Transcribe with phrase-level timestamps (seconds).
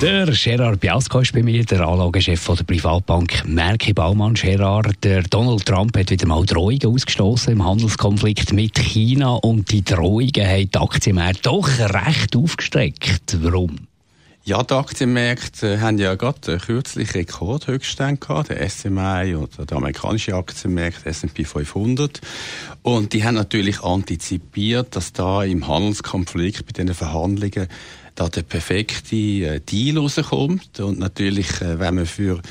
[0.00, 4.34] der Gerard Biasco ist bei mir, der Anlagechef der Privatbank Merki Baumann.
[4.34, 9.84] Gerard, der Donald Trump hat wieder mal Drohungen ausgestoßen im Handelskonflikt mit China und die
[9.84, 13.38] Drohungen haben die Aktienmärkte doch recht aufgestreckt.
[13.40, 13.88] Warum?
[14.46, 20.34] Ja, die Aktienmärkte äh, haben ja gerade kürzlich Rekordhöchststände gehabt, der SMI oder der amerikanische
[20.34, 22.20] Aktienmarkt, S&P 500.
[22.82, 27.68] Und die haben natürlich antizipiert, dass da im Handelskonflikt bei diesen Verhandlungen
[28.16, 30.78] da der perfekte äh, Deal rauskommt.
[30.78, 32.42] Und natürlich, äh, wenn man für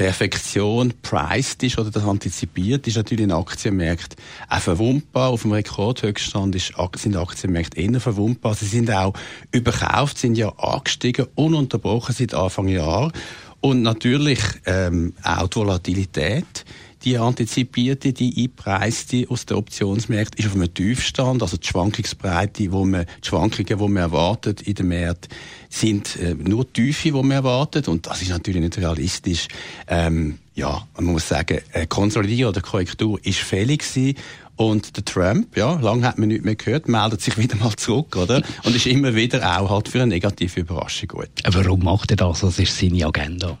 [0.00, 4.16] Perfektion priced ist oder das antizipiert, ist natürlich ein Aktienmarkt
[4.48, 5.28] auch verwundbar.
[5.28, 6.56] Auf dem Rekordhöchststand
[6.96, 8.54] sind Aktienmärkte eher verwundbar.
[8.54, 9.12] Sie sind auch
[9.52, 13.12] überkauft, sind ja angestiegen, ununterbrochen seit Anfang Jahr.
[13.60, 16.64] Und natürlich ähm, auch die Volatilität
[17.04, 22.84] die antizipierte, die einpreiste aus den Optionsmärkten ist auf einem Tiefstand, also die Schwankungsbreite, wo
[22.84, 25.34] man, die Schwankungen, die man erwartet in den Märkten,
[25.68, 29.48] sind äh, nur die Tiefe, die man erwartet und das ist natürlich nicht realistisch.
[29.88, 34.18] Ähm, ja, man muss sagen, eine Konsolidierung oder Korrektur ist fällig gewesen
[34.56, 38.14] und der Trump, ja, lange hat man nicht mehr gehört, meldet sich wieder mal zurück,
[38.16, 38.42] oder?
[38.64, 41.30] Und ist immer wieder auch halt für eine negative Überraschung gut.
[41.44, 42.42] Warum macht er das?
[42.42, 43.58] Was ist seine Agenda?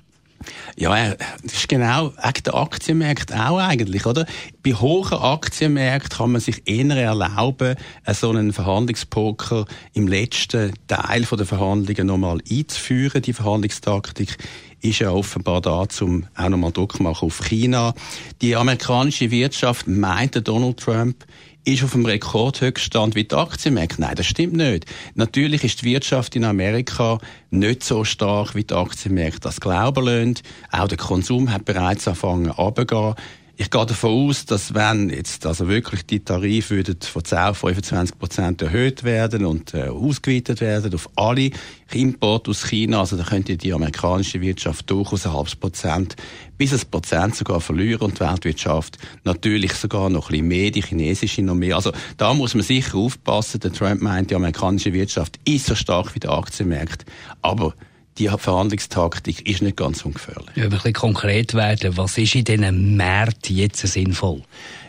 [0.76, 4.26] Ja, das ist genau wegen der Aktienmärkte auch eigentlich, oder?
[4.62, 7.76] Bei hohen Aktienmärkten kann man sich eher erlauben,
[8.12, 13.22] so einen Verhandlungspoker im letzten Teil der Verhandlungen nochmal einzuführen.
[13.22, 14.38] Die Verhandlungstaktik
[14.80, 17.94] ist ja offenbar da, um auch nochmal Druck machen auf China.
[18.40, 21.26] Die amerikanische Wirtschaft meinte Donald Trump,
[21.64, 24.00] ist auf dem Rekordhöchststand wie die Aktienmärkte.
[24.00, 24.86] Nein, das stimmt nicht.
[25.14, 27.18] Natürlich ist die Wirtschaft in Amerika
[27.50, 30.34] nicht so stark wie die Aktienmärkte das glauben lassen.
[30.70, 33.14] Auch der Konsum hat bereits angefangen abzugehen.
[33.60, 37.58] Ich gehe davon aus, dass wenn jetzt also wirklich die Tarife würden von 10 auf
[37.58, 41.50] 25 Prozent erhöht werden und äh, ausgeweitet werden auf alle
[41.92, 46.16] Importe aus China, also da könnte die amerikanische Wirtschaft durchaus ein halbes Prozent
[46.56, 50.80] bis ein Prozent sogar verlieren und die Weltwirtschaft natürlich sogar noch ein bisschen mehr, die
[50.80, 51.76] chinesische noch mehr.
[51.76, 53.60] Also da muss man sicher aufpassen.
[53.60, 57.04] Der Trump meint, die amerikanische Wirtschaft ist so stark wie der Aktienmarkt,
[57.42, 57.74] aber
[58.20, 60.54] die Verhandlungstaktik ist nicht ganz ungefährlich.
[60.54, 64.42] Ja, ein bisschen konkret werden, was ist in diesen Märkten jetzt sinnvoll?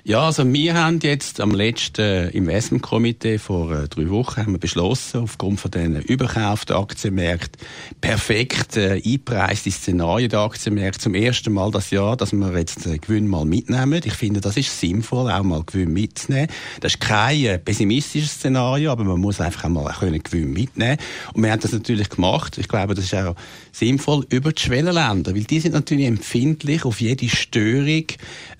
[0.03, 5.21] Ja, also wir haben jetzt am letzten Investmentkomitee vor äh, drei Wochen haben wir beschlossen,
[5.21, 7.61] aufgrund von den überkauften Aktienmärkten
[8.01, 12.97] perfekt äh, einpreiste Szenarien der Aktienmärkte zum ersten Mal das Jahr, dass wir jetzt äh,
[12.97, 14.01] Gewinn mal mitnehmen.
[14.03, 16.47] Ich finde, das ist sinnvoll, auch mal Gewinn mitzunehmen.
[16.79, 20.97] Das ist kein äh, pessimistisches Szenario, aber man muss einfach einmal können Gewinn mitnehmen.
[21.33, 22.57] Und wir haben das natürlich gemacht.
[22.57, 23.35] Ich glaube, das ist auch
[23.71, 28.05] sinnvoll über die Schwellenländer, weil die sind natürlich empfindlich auf jede Störung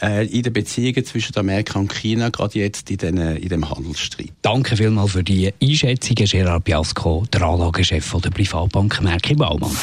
[0.03, 3.67] äh, in den Beziehungen zwischen zwischen Amerika und China, gerade jetzt in, den, in dem
[3.69, 4.31] Handelsstreit.
[4.41, 9.75] Danke vielmals für die Einschätzungen, Gerard Biasco, der Anlagechef der Privatbank Merki Baumann.